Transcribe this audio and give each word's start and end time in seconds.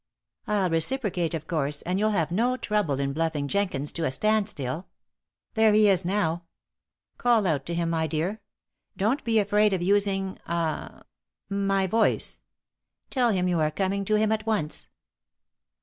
I'll 0.47 0.71
reciprocate 0.71 1.35
of 1.35 1.45
course, 1.45 1.83
and 1.83 1.99
you'll 1.99 2.09
have 2.09 2.31
no 2.31 2.57
trouble 2.57 2.99
in 2.99 3.13
bluffing 3.13 3.47
Jenkins 3.47 3.91
to 3.91 4.05
a 4.05 4.11
standstill. 4.11 4.87
There 5.53 5.73
he 5.73 5.87
is 5.87 6.03
now! 6.03 6.45
Call 7.19 7.45
out 7.45 7.67
to 7.67 7.75
him, 7.75 7.91
my 7.91 8.07
dear. 8.07 8.41
Don't 8.97 9.23
be 9.23 9.37
afraid 9.37 9.73
of 9.73 9.83
using 9.83 10.39
ah 10.47 11.03
my 11.51 11.85
voice. 11.85 12.41
Tell 13.11 13.29
him 13.29 13.47
you 13.47 13.59
are 13.59 13.69
coming 13.69 14.03
to 14.05 14.15
him 14.15 14.31
at 14.31 14.47
once." 14.47 14.89